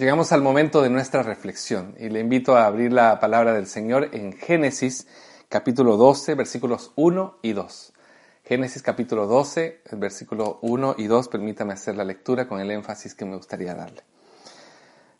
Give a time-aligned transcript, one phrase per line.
[0.00, 4.08] Llegamos al momento de nuestra reflexión y le invito a abrir la palabra del Señor
[4.12, 5.06] en Génesis
[5.50, 7.92] capítulo 12 versículos 1 y 2.
[8.42, 13.26] Génesis capítulo 12, versículo 1 y 2, permítame hacer la lectura con el énfasis que
[13.26, 14.02] me gustaría darle.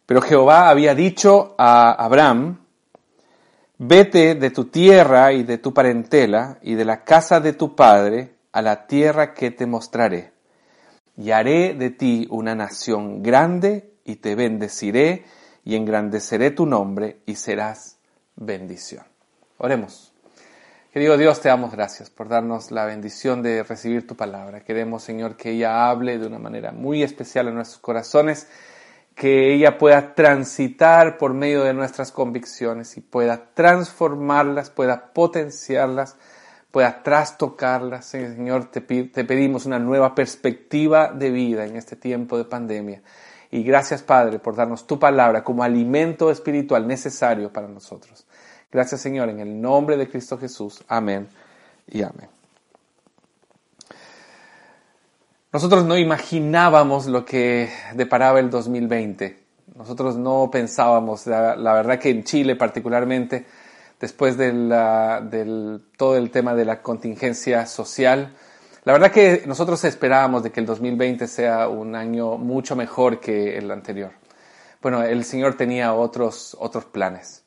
[0.06, 2.64] Pero Jehová había dicho a Abraham,
[3.76, 8.36] vete de tu tierra y de tu parentela y de la casa de tu padre
[8.50, 10.32] a la tierra que te mostraré,
[11.18, 15.24] y haré de ti una nación grande y te bendeciré
[15.64, 17.98] y engrandeceré tu nombre y serás
[18.36, 19.04] bendición.
[19.58, 20.10] Oremos.
[20.92, 24.64] Querido Dios, te damos gracias por darnos la bendición de recibir tu palabra.
[24.64, 28.48] Queremos, Señor, que ella hable de una manera muy especial en nuestros corazones,
[29.14, 36.16] que ella pueda transitar por medio de nuestras convicciones y pueda transformarlas, pueda potenciarlas,
[36.72, 38.06] pueda trastocarlas.
[38.06, 43.00] Señor, te, te pedimos una nueva perspectiva de vida en este tiempo de pandemia.
[43.50, 48.26] Y gracias, Padre, por darnos tu palabra como alimento espiritual necesario para nosotros.
[48.70, 50.84] Gracias, Señor, en el nombre de Cristo Jesús.
[50.86, 51.28] Amén
[51.88, 52.28] y amén.
[55.52, 59.40] Nosotros no imaginábamos lo que deparaba el 2020.
[59.74, 63.46] Nosotros no pensábamos, la, verdad que en Chile particularmente,
[63.98, 64.68] después del
[65.96, 68.32] todo el tema de la contingencia social,
[68.84, 73.58] la verdad que nosotros esperábamos de que el 2020 sea un año mucho mejor que
[73.58, 74.12] el anterior.
[74.80, 77.44] Bueno, el Señor tenía otros, otros planes.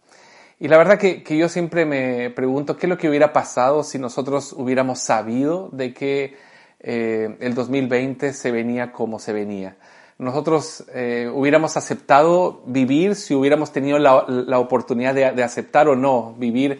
[0.60, 3.98] Y la verdad que, yo siempre me pregunto qué es lo que hubiera pasado si
[3.98, 6.38] nosotros hubiéramos sabido de que
[6.80, 9.76] eh, el 2020 se venía como se venía.
[10.20, 16.36] Nosotros eh, hubiéramos aceptado vivir si hubiéramos tenido la, oportunidad de, de aceptar o no
[16.38, 16.80] vivir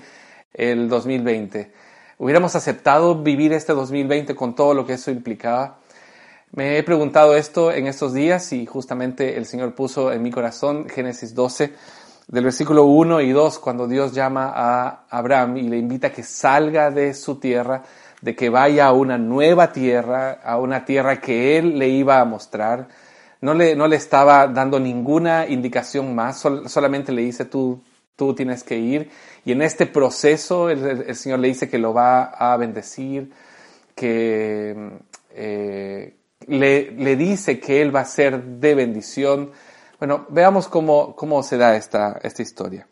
[0.54, 1.72] el 2020
[2.18, 5.78] hubiéramos aceptado vivir este 2020 con todo lo que eso implicaba.
[6.52, 10.88] Me he preguntado esto en estos días y justamente el Señor puso en mi corazón
[10.88, 11.74] Génesis 12
[12.28, 16.24] del versículo 1 y 2 cuando Dios llama a Abraham y le invita a que
[16.24, 17.84] salga de su tierra,
[18.22, 22.26] de que vaya a una nueva tierra, a una tierra que él le iba a
[22.26, 22.88] mostrar.
[23.42, 26.38] No le, no le estaba dando ninguna indicación más,
[26.68, 27.82] solamente le dice tú,
[28.16, 29.10] tú tienes que ir
[29.46, 33.32] y en este proceso el, Señor le dice que lo va a bendecir,
[33.96, 34.92] que
[35.32, 36.16] eh,
[36.48, 39.52] le, dice que Él va a ser de bendición.
[40.00, 42.88] Bueno, veamos cómo, cómo se da esta, esta historia.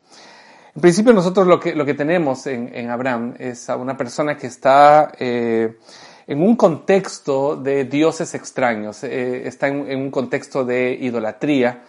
[0.74, 4.48] En principio nosotros lo que, lo que tenemos en, Abraham es a una persona que
[4.48, 5.78] está eh,
[6.28, 11.82] en un contexto de dioses extraños, eh, está en, un contexto de idolatría,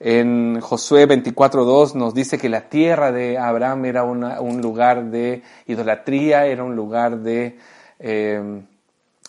[0.00, 6.46] en Josué 24.2 nos dice que la tierra de Abraham era un lugar de idolatría,
[6.46, 7.58] era un lugar de,
[7.98, 8.62] eh,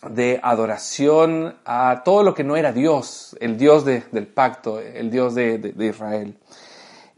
[0.10, 5.34] de adoración a todo lo que no era Dios, el Dios del pacto, el Dios
[5.36, 6.36] de Israel.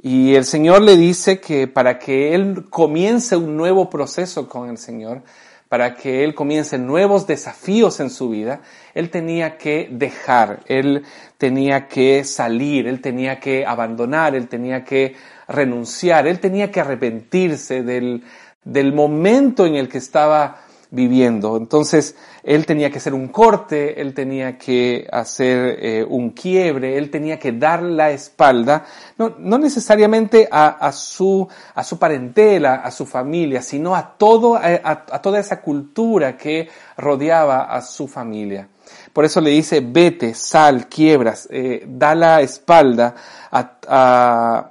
[0.04, 4.80] Y el Señor le dice que para que él comience un nuevo proceso con el
[4.80, 5.22] Señor,
[5.72, 8.60] para que él comience nuevos desafíos en su vida,
[8.94, 11.06] él tenía que dejar, él
[11.38, 15.16] tenía que salir, él tenía que abandonar, él tenía que
[15.48, 18.22] renunciar, él tenía que arrepentirse del,
[18.66, 20.60] del momento en el que estaba
[20.92, 21.56] viviendo.
[21.56, 27.10] Entonces, él tenía que hacer un corte, él tenía que hacer eh, un quiebre, él
[27.10, 28.86] tenía que dar la espalda,
[29.18, 34.62] no, no necesariamente a, su, a su parentela, a su familia, sino a, todo, a,
[34.64, 38.68] a toda esa cultura que rodeaba a su familia.
[39.14, 43.14] Por eso le dice, vete, sal, quiebras, eh, da la espalda
[43.52, 44.71] a, a,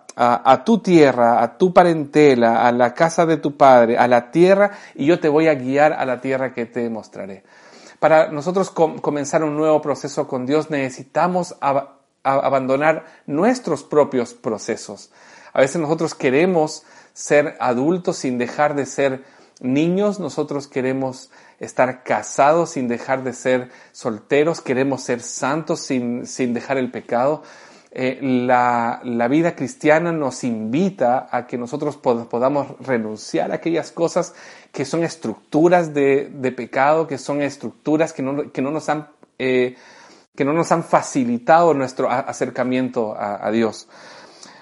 [0.65, 5.07] tu tierra, a tu parentela, a la casa de tu padre, a la tierra, y
[5.07, 7.43] yo te voy a guiar a la tierra que te mostraré.
[7.99, 11.57] Para nosotros comenzar un nuevo proceso con Dios necesitamos
[12.23, 15.11] abandonar nuestros propios procesos.
[15.53, 19.25] A veces nosotros queremos ser adultos sin dejar de ser
[19.61, 26.55] niños, nosotros queremos estar casados sin dejar de ser solteros, queremos ser santos sin, sin
[26.55, 27.43] dejar el pecado.
[27.93, 34.33] Eh, la, la, vida cristiana nos invita a que nosotros podamos renunciar a aquellas cosas
[34.71, 39.09] que son estructuras de, de pecado, que son estructuras que no, que no nos han,
[39.41, 39.75] eh,
[40.37, 43.89] que no nos han facilitado nuestro acercamiento a, Dios.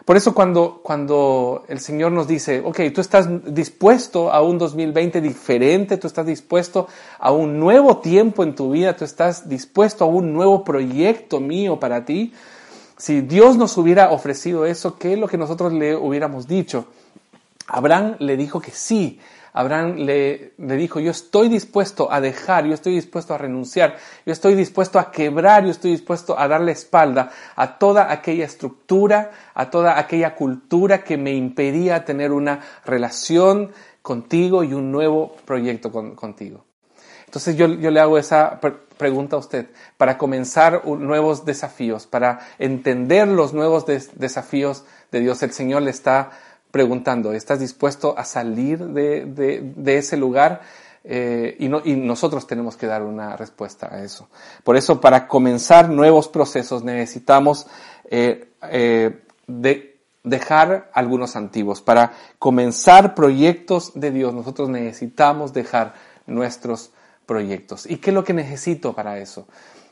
[0.07, 5.21] Por eso cuando, cuando el Señor nos dice, ok, tú estás dispuesto a un 2020
[5.21, 6.89] diferente, tú estás dispuesto
[7.19, 11.79] a un nuevo tiempo en tu vida, tú estás dispuesto a un nuevo proyecto mío
[11.79, 12.33] para ti,
[12.99, 16.89] si Dios nos hubiera ofrecido eso, ¿qué es lo que nosotros le hubiéramos dicho?
[17.69, 19.21] Abraham le dijo que sí,
[19.53, 23.97] Abraham le, dijo, yo estoy dispuesto a dejar, yo estoy dispuesto a renunciar,
[24.27, 29.31] yo estoy dispuesto a quebrar, yo estoy dispuesto a darle espalda a toda aquella estructura,
[29.55, 33.73] a toda aquella cultura que me impedía tener una relación
[34.03, 36.65] contigo y un nuevo proyecto contigo.
[37.27, 38.59] Entonces yo, yo, le hago esa
[38.99, 39.67] pregunta a usted
[39.97, 45.43] para comenzar nuevos desafíos, para entender los nuevos desafíos de Dios.
[45.43, 46.31] El Señor le está
[46.71, 50.61] preguntando, ¿estás dispuesto a salir de, ese lugar?
[51.05, 54.29] Eh, y, no, y, nosotros tenemos que dar una respuesta a eso.
[54.65, 57.67] Por eso, para comenzar nuevos procesos necesitamos
[58.11, 61.81] eh, eh, de dejar algunos antiguos.
[61.81, 65.95] Para comenzar proyectos de Dios, nosotros necesitamos dejar
[66.27, 66.91] nuestros
[67.29, 67.89] proyectos.
[67.89, 69.47] ¿Y qué es lo que necesito para eso?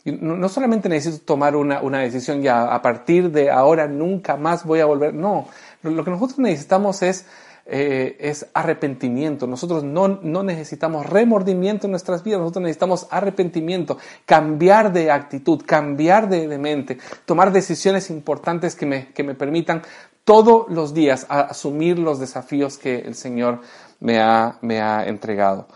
[0.05, 4.81] No, solamente necesito tomar una, una decisión ya a partir de ahora nunca más voy
[4.81, 5.13] a volver.
[5.13, 5.47] No,
[5.83, 7.27] lo que nosotros necesitamos es,
[7.67, 9.47] eh, es arrepentimiento.
[9.47, 16.29] Nosotros no, no, necesitamos remordimiento en nuestras vidas, nosotros necesitamos arrepentimiento, cambiar de actitud, cambiar
[16.29, 19.83] de, de mente, tomar decisiones importantes que me, que me permitan
[20.25, 23.61] todos los días asumir los desafíos que el Señor
[24.01, 25.67] me ha, me ha entregado.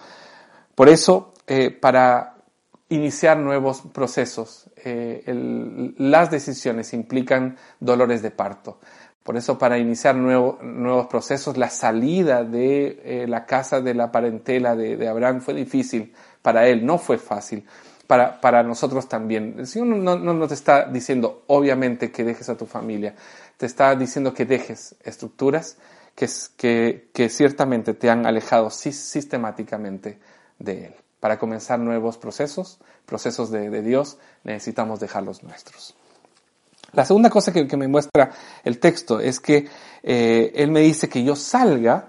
[0.75, 2.37] Por eso, eh, para
[2.91, 8.79] iniciar nuevos procesos, eh, el, las decisiones implican dolores de parto.
[9.25, 14.77] Por eso para iniciar nuevos procesos, la salida de eh, la casa de la parentela
[14.77, 17.67] de, Abraham fue difícil para él, no fue fácil.
[18.07, 19.57] Para, para nosotros también.
[19.59, 23.17] El Señor no, no, te está diciendo, obviamente, que dejes a tu familia.
[23.57, 25.79] Te está diciendo que dejes estructuras
[26.15, 30.21] que, que, que ciertamente te han alejado sistemáticamente
[30.61, 30.95] de Él.
[31.21, 35.95] Para comenzar nuevos procesos, procesos de, Dios, necesitamos dejar los nuestros.
[36.93, 38.33] La segunda cosa que, me muestra
[38.65, 39.69] el texto es que
[40.03, 42.09] eh, Él me dice que yo salga,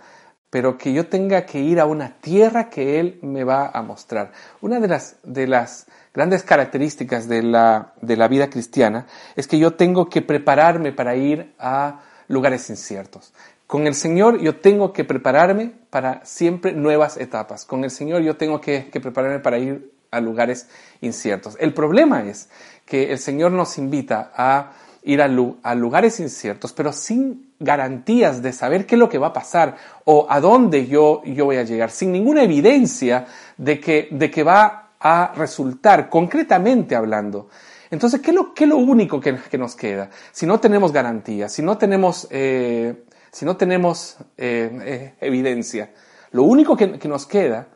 [0.50, 4.32] pero que yo tenga que ir a una tierra que Él me va a mostrar.
[4.62, 9.60] Una de las, de las grandes características de la, de la vida cristiana es que
[9.60, 13.34] yo tengo que prepararme para ir a lugares inciertos.
[13.72, 17.64] Con el Señor yo tengo que prepararme para siempre nuevas etapas.
[17.64, 20.68] Con el Señor yo tengo que, que prepararme para ir a lugares
[21.00, 21.56] inciertos.
[21.58, 22.50] El problema es
[22.86, 24.74] que el Señor nos invita a
[25.04, 25.30] ir a,
[25.74, 30.28] lugares inciertos, pero sin garantías de saber qué es lo que va a pasar o
[30.30, 33.26] a dónde yo, yo voy a llegar, sin ninguna evidencia
[33.56, 37.48] de que, de que va a resultar, concretamente hablando.
[37.90, 40.10] Entonces, ¿qué es lo, qué lo único que, nos queda?
[40.34, 45.92] Si no tenemos garantías, si no tenemos, eh, si no tenemos eh, eh, evidencia,
[46.32, 47.68] lo único que, nos queda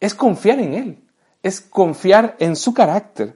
[0.00, 1.04] es confiar en Él,
[1.42, 3.34] es confiar en su carácter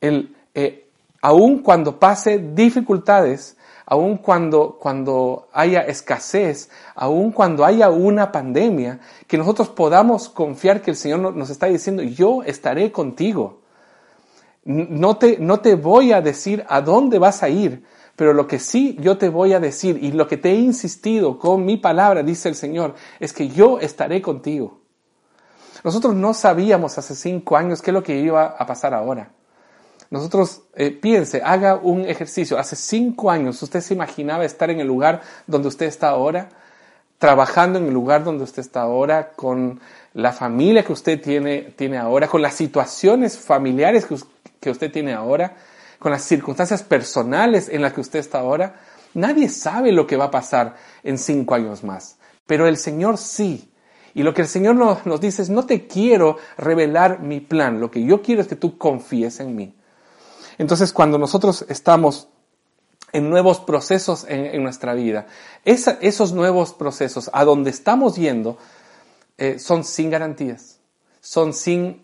[0.00, 0.88] el, eh,
[1.22, 9.38] aun cuando pase dificultades, aun cuando, cuando haya escasez, aun cuando haya una pandemia, que
[9.38, 13.60] nosotros podamos confiar que el Señor nos está diciendo, yo estaré contigo.
[14.64, 17.84] No te, no te voy a decir a dónde vas a ir,
[18.22, 21.40] pero lo que sí yo te voy a decir y lo que te he insistido
[21.40, 24.78] con mi palabra, dice el Señor, es que yo estaré contigo.
[25.82, 29.32] Nosotros no sabíamos hace cinco años qué es lo que iba a pasar ahora.
[30.08, 32.60] Nosotros, eh, piense, haga un ejercicio.
[32.60, 36.48] Hace cinco años, ¿usted se imaginaba estar en el lugar donde usted está ahora?
[37.18, 39.80] Trabajando en el lugar donde usted está ahora, con
[40.14, 44.14] la familia que usted tiene, tiene ahora, con las situaciones familiares que,
[44.60, 45.56] que usted tiene ahora,
[46.02, 48.80] con las circunstancias personales en las que usted está ahora.
[49.14, 53.70] Nadie sabe lo que va a pasar en cinco años más, pero el Señor sí.
[54.12, 57.78] Y lo que el Señor nos, nos, dice es, no te quiero revelar mi plan,
[57.78, 59.76] lo que yo quiero es que tú confíes en mí.
[60.58, 62.26] Entonces, cuando nosotros estamos
[63.12, 65.28] en nuevos procesos en, nuestra vida,
[65.64, 68.58] esos nuevos procesos a donde estamos yendo
[69.38, 70.80] eh, son sin garantías,
[71.20, 72.01] son sin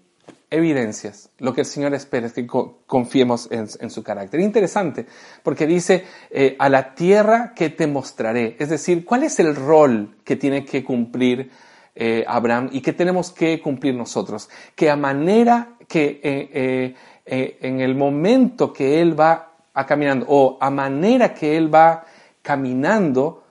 [0.51, 1.31] evidencias.
[1.39, 4.41] Lo que el Señor espera es que confiemos en, su carácter.
[4.41, 5.07] Interesante,
[5.43, 8.57] porque dice, eh, a la tierra que te mostraré.
[8.59, 11.51] Es decir, ¿cuál es el rol que tiene que cumplir
[11.95, 14.49] eh, Abraham y que tenemos que cumplir nosotros?
[14.75, 20.71] Que a manera que eh, en el momento que él va a caminando o a
[20.71, 22.05] manera que él va
[22.43, 23.45] caminando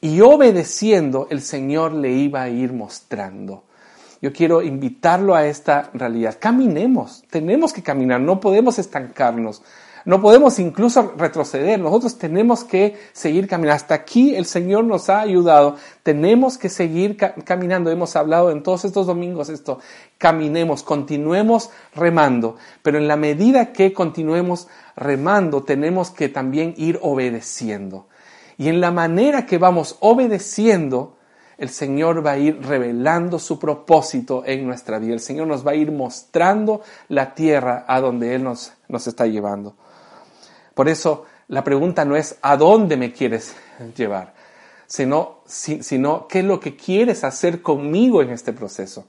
[0.00, 3.64] y obedeciendo, el Señor le iba a ir mostrando.
[4.22, 6.38] Yo quiero invitarlo a esta realidad.
[6.40, 9.62] Caminemos, tenemos que caminar, no podemos estancarnos.
[10.04, 11.78] No podemos incluso retroceder.
[11.78, 13.76] Nosotros tenemos que seguir caminando.
[13.76, 15.76] Hasta aquí el Señor nos ha ayudado.
[16.02, 17.90] Tenemos que seguir caminando.
[17.90, 19.78] Hemos hablado en todos estos domingos esto.
[20.18, 22.56] Caminemos, continuemos remando.
[22.82, 28.08] Pero en la medida que continuemos remando, tenemos que también ir obedeciendo.
[28.58, 31.16] Y en la manera que vamos obedeciendo,
[31.62, 35.14] el Señor va a ir revelando su propósito en nuestra vida.
[35.14, 39.28] El Señor nos va a ir mostrando la tierra a donde Él nos, nos está
[39.28, 39.76] llevando.
[40.74, 43.54] Por eso la pregunta no es ¿a dónde me quieres
[43.96, 44.34] llevar?
[44.88, 49.06] Sino, sino ¿qué es lo que quieres hacer conmigo en este proceso?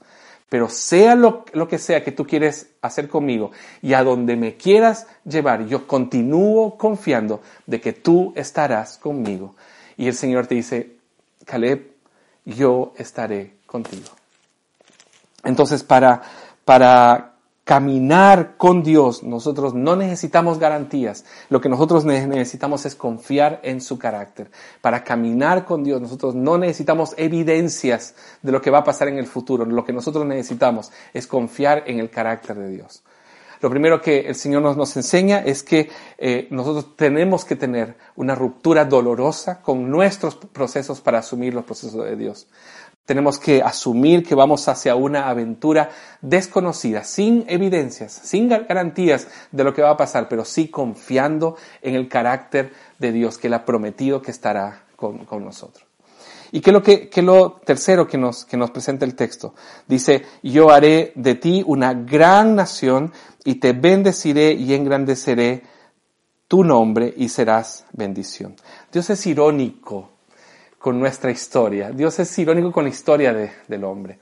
[0.48, 3.50] Pero sea lo, lo, que sea que tú quieres hacer conmigo
[3.82, 9.56] y a donde me quieras llevar, yo continúo confiando de que tú estarás conmigo.
[9.96, 10.92] Y el Señor te dice,
[11.44, 11.93] Caleb,
[12.44, 14.08] yo estaré contigo.
[15.44, 16.22] Entonces, para,
[16.64, 17.34] para
[17.64, 21.24] caminar con Dios, nosotros no necesitamos garantías.
[21.48, 24.50] Lo que nosotros necesitamos es confiar en su carácter.
[24.80, 29.18] Para caminar con Dios, nosotros no necesitamos evidencias de lo que va a pasar en
[29.18, 29.64] el futuro.
[29.64, 33.02] Lo que nosotros necesitamos es confiar en el carácter de Dios.
[33.64, 37.96] Lo primero que el Señor nos, nos enseña es que eh, nosotros tenemos que tener
[38.14, 42.46] una ruptura dolorosa con nuestros procesos para asumir los procesos de Dios.
[43.06, 45.88] Tenemos que asumir que vamos hacia una aventura
[46.20, 51.94] desconocida, sin evidencias, sin garantías de lo que va a pasar, pero sí confiando en
[51.94, 55.86] el carácter de Dios que Él ha prometido que estará con, con nosotros.
[56.54, 59.56] ¿Y qué es lo, que, lo tercero que nos, presenta el texto?
[59.88, 63.12] Dice, yo haré de ti una gran nación
[63.44, 65.64] y te bendeciré y engrandeceré
[66.46, 68.54] tu nombre y serás bendición.
[68.92, 70.10] Dios es irónico
[70.78, 71.90] con nuestra historia.
[71.90, 74.20] Dios es irónico con la historia de, del hombre.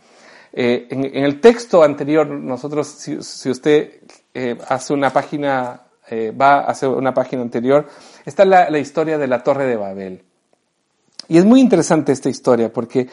[0.55, 6.71] Eh, en, el texto anterior, nosotros, si, usted eh, hace una página, eh, va a
[6.71, 7.87] hacer una página anterior,
[8.25, 10.25] está la historia de la Torre de Babel.
[11.29, 13.09] Y es muy interesante esta historia porque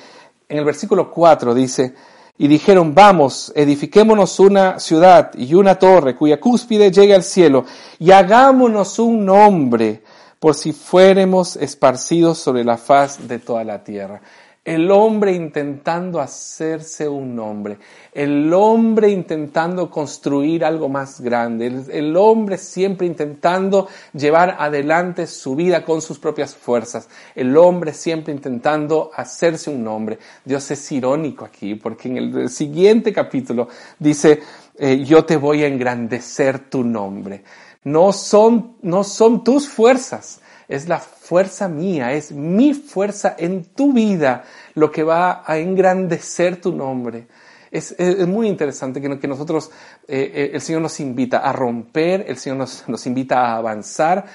[0.48, 1.94] en el versículo 4 dice,
[2.38, 7.66] y dijeron, vamos, edifiquémonos una ciudad y una torre cuya cúspide llegue al cielo
[8.00, 10.02] y hagámonos un nombre
[10.40, 14.22] por si fuéramos esparcidos sobre la faz de toda la tierra
[14.66, 17.80] el hombre intentando hacerse un nombre,
[18.14, 25.84] el hombre intentando construir algo más grande, el, hombre siempre intentando llevar adelante su vida
[25.84, 30.20] con sus propias fuerzas, el hombre siempre intentando hacerse un nombre.
[30.44, 34.42] Dios es irónico aquí, porque en el siguiente capítulo dice,
[34.78, 37.44] eh, yo te voy a engrandecer tu nombre.
[37.86, 43.92] No son, no son tus fuerzas, es la fuerza mía, es mi fuerza en tu
[43.92, 44.44] vida
[44.76, 47.28] lo que va a engrandecer tu nombre.
[47.72, 47.96] Es,
[48.28, 49.72] muy interesante que, nosotros,
[50.08, 54.26] eh, eh, el Señor nos invita a romper, el Señor nos, invita a avanzar,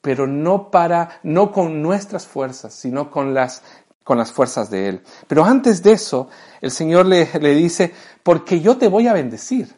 [0.00, 3.62] pero no para, no con nuestras fuerzas, sino con las,
[4.02, 5.02] con las fuerzas de Él.
[5.28, 6.28] Pero antes de eso,
[6.62, 7.92] el Señor le, le dice,
[8.22, 9.74] porque yo te voy a bendecir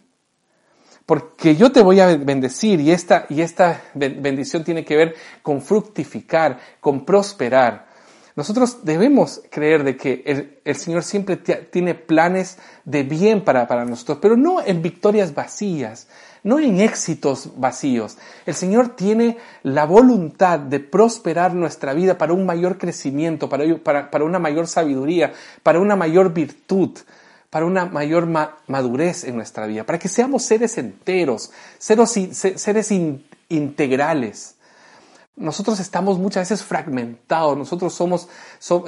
[1.08, 5.62] porque yo te voy a bendecir y esta, y esta bendición tiene que ver con
[5.62, 7.86] fructificar, con prosperar.
[8.36, 10.22] Nosotros debemos creer de que
[10.62, 16.08] el, Señor siempre tiene planes de bien para, para nosotros, pero no en victorias vacías,
[16.42, 18.18] no en éxitos vacíos.
[18.44, 24.10] El Señor tiene la voluntad de prosperar nuestra vida para un mayor crecimiento, para, para,
[24.10, 26.98] para una mayor sabiduría, para una mayor virtud
[27.50, 32.92] para una mayor madurez en nuestra vida, para que seamos seres enteros, seres,
[33.48, 34.56] integrales.
[35.36, 38.28] Nosotros estamos muchas veces fragmentados, nosotros somos,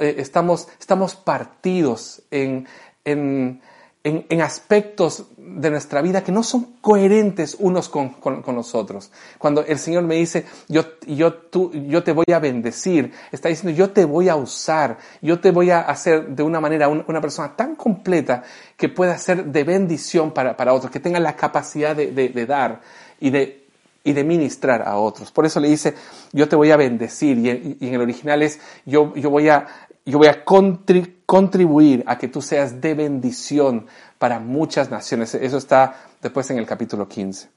[0.01, 2.67] eh, estamos, estamos partidos en,
[3.05, 3.61] en,
[4.03, 9.11] en, aspectos de nuestra vida que no son coherentes unos con, con, los otros.
[9.37, 13.77] Cuando el Señor me dice, yo, yo, tú, yo te voy a bendecir, está diciendo,
[13.77, 17.55] yo te voy a usar, yo te voy a hacer de una manera una persona
[17.55, 18.43] tan completa
[18.75, 22.81] que pueda ser de bendición para, para otros, que tenga la capacidad de, de, dar
[23.19, 23.65] y de,
[24.03, 25.31] y de ministrar a otros.
[25.31, 25.93] Por eso le dice,
[26.31, 29.67] yo te voy a bendecir, y, y en el original es, yo, yo voy a,
[30.05, 35.35] yo voy a contribuir a que tú seas de bendición para muchas naciones.
[35.35, 37.49] Eso está después en el capítulo 15.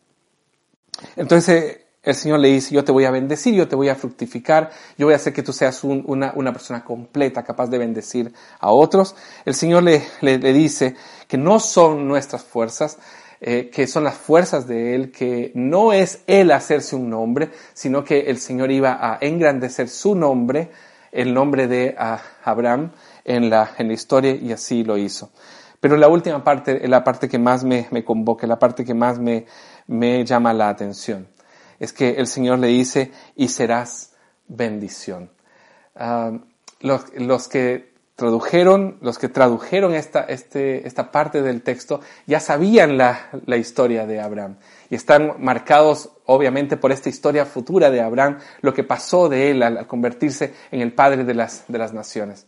[1.17, 4.71] Entonces el Señor le dice, yo te voy a bendecir, yo te voy a fructificar,
[4.99, 9.17] yo voy a hacer que tú seas una, persona completa, capaz de bendecir a otros.
[9.47, 10.97] El Señor le, le, dice
[11.27, 12.99] que no son nuestras fuerzas,
[13.41, 18.05] eh, que son las fuerzas de Él, que no es Él hacerse un nombre, sino
[18.05, 20.71] que el Señor iba a engrandecer su nombre
[21.15, 21.97] el nombre de
[22.45, 22.91] Abraham
[23.25, 25.31] en la, en la historia y así lo hizo.
[25.81, 29.19] Pero la última parte la parte que más me, me convoca, la parte que más
[29.19, 29.47] me,
[29.87, 31.29] me llama la atención.
[31.79, 34.13] es que el Señor le dice, y serás
[34.49, 35.31] bendición.
[35.95, 36.33] Ah,
[36.81, 43.29] los, que tradujeron, los que tradujeron esta, este, esta parte del texto ya sabían la,
[43.47, 44.57] la, historia de Abraham
[44.89, 49.63] y están marcados obviamente por esta historia futura de Abraham, lo que pasó de él
[49.63, 52.47] al, convertirse en el padre de las, de las naciones.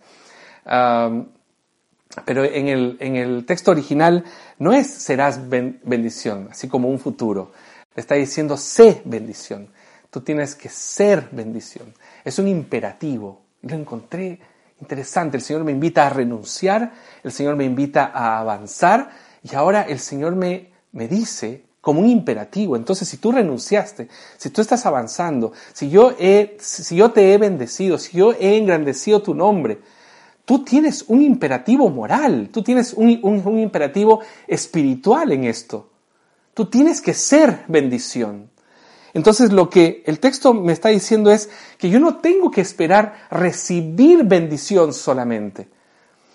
[2.25, 4.25] Pero en el, en el, texto original
[4.59, 7.53] no es serás bendición, así como un futuro.
[7.95, 9.71] Está diciendo sé bendición.
[10.11, 11.93] Tú tienes que ser bendición.
[12.25, 13.43] Es un imperativo.
[13.63, 14.41] Lo encontré
[14.81, 15.37] interesante.
[15.37, 16.93] El Señor me invita a renunciar,
[17.23, 19.11] el Señor me invita a avanzar
[19.43, 22.77] y ahora el Señor me, me dice como un imperativo.
[22.77, 27.39] Entonces, si tú renunciaste, si tú estás avanzando, si yo, he, si yo te he
[27.39, 29.79] bendecido, si yo he engrandecido tu nombre,
[30.45, 35.91] tú tienes un imperativo moral, tú tienes un, un imperativo espiritual en esto.
[36.55, 38.51] Tú tienes que ser bendición.
[39.17, 43.27] Entonces lo que el texto me está diciendo es que yo no tengo que esperar
[43.31, 45.71] recibir bendición solamente.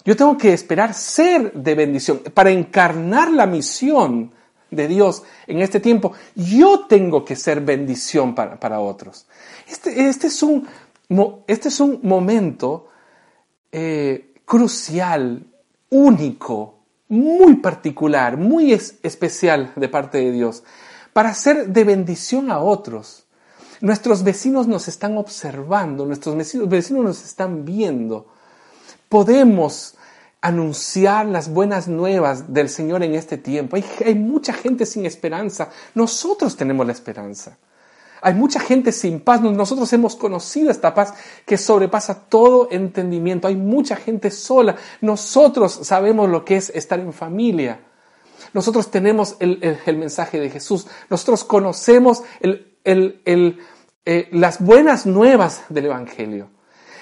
[0.04, 4.32] Yo tengo que esperar ser de bendición para encarnar la misión
[4.72, 6.14] de Dios en este tiempo.
[6.34, 9.28] Yo tengo que ser bendición para, otros.
[9.70, 10.68] Este, este, es un,
[11.46, 12.88] este es un momento
[13.72, 15.46] eh, crucial,
[15.92, 20.64] único, muy particular, muy especial de parte de Dios
[21.14, 23.26] para ser de bendición a otros.
[23.82, 28.28] Nuestros vecinos nos están observando, nuestros vecinos, nos están viendo.
[29.10, 29.96] Podemos
[30.40, 33.76] anunciar las buenas nuevas del Señor en este tiempo.
[33.76, 35.70] Hay, hay, mucha gente sin esperanza.
[35.96, 37.58] Nosotros tenemos la esperanza.
[38.22, 39.42] Hay mucha gente sin paz.
[39.42, 41.16] Nosotros hemos conocido esta paz
[41.46, 43.48] que sobrepasa todo entendimiento.
[43.48, 44.76] Hay mucha gente sola.
[45.02, 47.80] Nosotros sabemos lo que es estar en familia.
[48.54, 50.88] Nosotros tenemos el, mensaje de Jesús.
[51.10, 56.50] Nosotros conocemos eh, las buenas nuevas del Evangelio.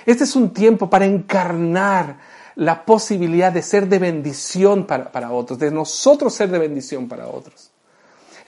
[0.06, 2.18] Este es un tiempo para encarnar
[2.56, 7.72] la posibilidad de ser de bendición para otros, de nosotros ser de bendición para otros.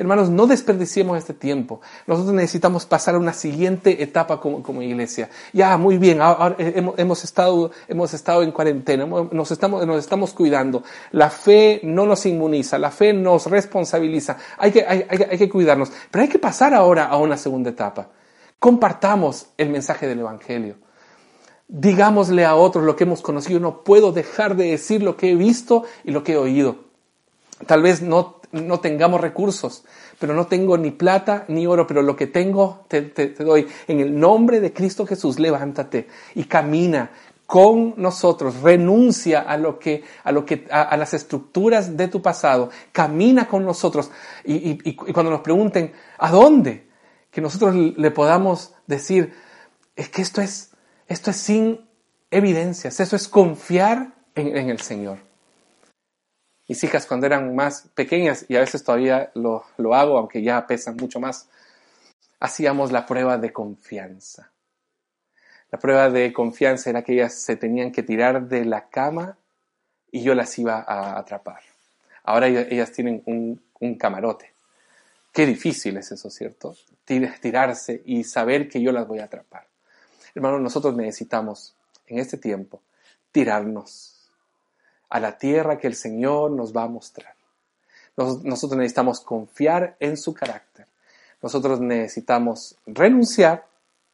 [0.02, 1.80] Hermanos, no desperdiciemos este tiempo.
[2.08, 5.30] Nosotros necesitamos pasar a una siguiente etapa como, iglesia.
[5.54, 10.82] Ya, muy bien, ahora hemos, estado, hemos estado en cuarentena, nos estamos, nos estamos cuidando.
[11.12, 14.38] La fe no nos inmuniza, la fe nos responsabiliza.
[14.58, 15.92] Hay que, hay, hay que cuidarnos.
[16.10, 18.10] Pero hay que pasar ahora a una segunda etapa.
[18.58, 20.78] Compartamos el mensaje del Evangelio
[21.68, 23.60] digámosle a otros lo que hemos conocido.
[23.60, 26.78] No puedo dejar de decir lo que he visto y lo que he oído.
[27.68, 29.84] Tal vez no no tengamos recursos,
[30.20, 33.02] pero no tengo ni plata ni oro, pero lo que tengo te,
[33.40, 33.68] doy.
[33.88, 37.12] En el nombre de Cristo Jesús, levántate y camina
[37.46, 42.70] con nosotros, renuncia a lo que, a lo que, a, las estructuras de tu pasado,
[42.92, 44.10] camina con nosotros
[44.46, 46.88] y, cuando nos pregunten, ¿a dónde?
[47.30, 49.34] Que nosotros le podamos decir,
[49.96, 50.72] es que esto es,
[51.08, 51.82] esto es sin
[52.30, 55.31] evidencias, eso es confiar en el Señor
[56.72, 60.66] mis hijas cuando eran más pequeñas, y a veces todavía lo, lo hago, aunque ya
[60.68, 61.50] pesan mucho más,
[62.40, 64.54] hacíamos la prueba de confianza.
[65.70, 69.38] La prueba de confianza era que ellas se tenían que tirar de la cama
[70.14, 71.60] y yo las iba a atrapar.
[72.24, 74.54] Ahora ellas tienen un, un camarote.
[75.34, 76.78] Qué difícil es eso, ¿cierto?
[77.04, 79.68] Tirarse y saber que yo las voy a atrapar.
[80.34, 81.76] Hermanos, nosotros necesitamos
[82.08, 82.82] en este tiempo
[83.34, 84.21] tirarnos
[85.12, 87.36] a la tierra que el Señor nos va a mostrar.
[88.16, 90.88] nosotros necesitamos confiar en su carácter.
[91.42, 93.68] Nosotros necesitamos renunciar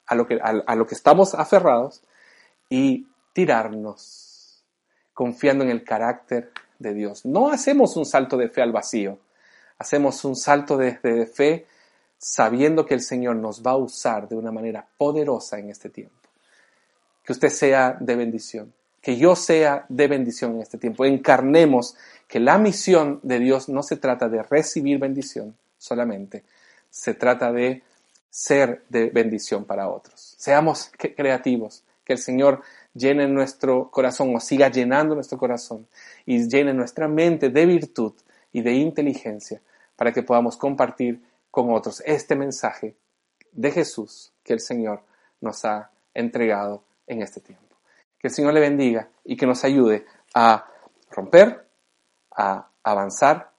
[0.08, 2.02] a lo que, a, lo que estamos aferrados
[2.70, 4.64] y tirarnos
[5.14, 7.26] confiando en el carácter de Dios.
[7.26, 9.20] No hacemos un salto de fe al vacío,
[9.78, 11.68] hacemos un salto de, de, fe
[12.18, 16.16] sabiendo que el Señor nos va a usar de una manera poderosa en este tiempo.
[17.24, 18.74] Que usted sea de bendición
[19.08, 21.06] que yo sea de bendición en este tiempo.
[21.06, 21.96] Encarnemos
[22.28, 26.44] que la misión de Dios no se trata de recibir bendición solamente,
[26.90, 27.84] se trata de
[28.30, 30.36] ser de bendición para otros.
[30.38, 32.62] Seamos creativos, que el Señor
[32.94, 35.88] llene nuestro corazón o siga llenando nuestro corazón
[36.26, 38.12] y llene nuestra mente de virtud
[38.52, 39.62] y de inteligencia
[39.96, 42.98] para que podamos compartir con otros este mensaje
[43.54, 45.02] de Jesús que el Señor
[45.40, 47.67] nos ha entregado en este tiempo.
[48.20, 50.66] Que el Señor le bendiga y que nos ayude a
[51.12, 51.68] romper,
[52.32, 53.52] a avanzar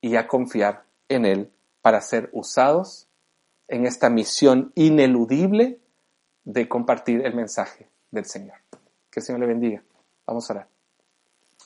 [0.00, 3.08] y a confiar en Él para ser usados
[3.68, 5.80] en esta misión ineludible
[6.44, 8.58] de compartir el mensaje del Señor.
[9.10, 9.82] Que el Señor le bendiga.
[10.26, 10.68] Vamos a orar.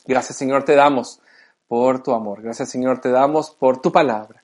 [0.06, 1.20] Gracias Señor te damos
[1.68, 2.42] por tu amor.
[2.42, 4.42] Gracias Señor te damos por tu palabra.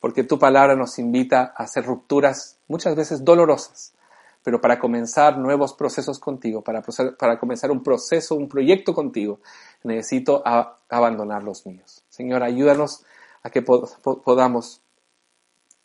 [0.00, 3.94] porque tu palabra nos invita a hacer rupturas muchas veces dolorosas,
[4.42, 6.82] pero para comenzar nuevos procesos contigo, para,
[7.18, 9.40] para comenzar un proceso, un proyecto contigo,
[9.84, 10.42] necesito
[10.88, 12.04] abandonar los míos.
[12.08, 13.04] Señor, ayúdanos
[13.42, 14.80] a que podamos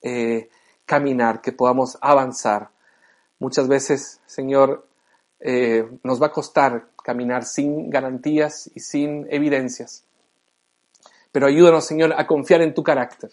[0.01, 0.49] eh,
[0.85, 2.69] caminar, que podamos avanzar.
[3.39, 4.87] Muchas veces, Señor,
[5.39, 10.03] eh, nos va a costar caminar sin garantías y sin evidencias.
[11.31, 13.31] Pero ayúdanos, Señor, a confiar en tu carácter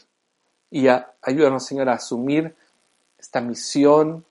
[0.70, 0.86] y
[1.22, 2.54] ayúdanos, Señor, a asumir
[3.18, 4.24] esta misión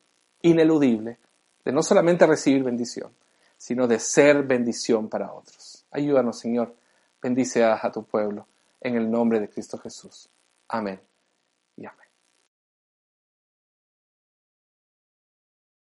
[0.43, 1.17] ineludible
[1.65, 3.11] de no solamente recibir bendición,
[3.57, 5.85] sino de ser bendición para otros.
[5.91, 6.75] Ayúdanos, Señor.
[7.21, 8.47] Bendice a, tu pueblo
[8.81, 10.29] en el nombre de Cristo Jesús.
[10.67, 10.99] Amén
[11.77, 12.02] y amén.